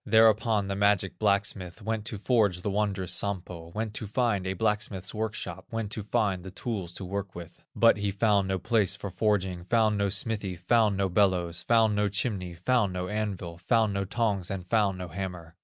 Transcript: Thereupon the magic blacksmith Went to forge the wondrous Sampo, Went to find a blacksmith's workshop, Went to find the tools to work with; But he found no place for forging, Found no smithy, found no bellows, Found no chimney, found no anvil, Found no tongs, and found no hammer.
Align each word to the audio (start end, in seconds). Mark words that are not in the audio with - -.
Thereupon 0.03 0.67
the 0.67 0.75
magic 0.75 1.19
blacksmith 1.19 1.79
Went 1.83 2.05
to 2.05 2.17
forge 2.17 2.63
the 2.63 2.71
wondrous 2.71 3.13
Sampo, 3.13 3.67
Went 3.75 3.93
to 3.93 4.07
find 4.07 4.47
a 4.47 4.53
blacksmith's 4.53 5.13
workshop, 5.13 5.67
Went 5.69 5.91
to 5.91 6.01
find 6.01 6.41
the 6.43 6.49
tools 6.49 6.91
to 6.93 7.05
work 7.05 7.35
with; 7.35 7.61
But 7.75 7.97
he 7.97 8.09
found 8.09 8.47
no 8.47 8.57
place 8.57 8.95
for 8.95 9.11
forging, 9.11 9.63
Found 9.65 9.99
no 9.99 10.09
smithy, 10.09 10.55
found 10.55 10.97
no 10.97 11.07
bellows, 11.07 11.61
Found 11.67 11.93
no 11.95 12.09
chimney, 12.09 12.55
found 12.55 12.93
no 12.93 13.09
anvil, 13.09 13.59
Found 13.59 13.93
no 13.93 14.03
tongs, 14.03 14.49
and 14.49 14.65
found 14.65 14.97
no 14.97 15.07
hammer. 15.09 15.53